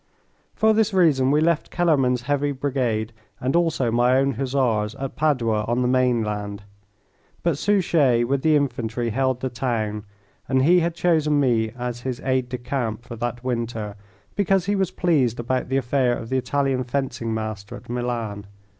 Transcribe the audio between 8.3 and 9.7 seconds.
the infantry held the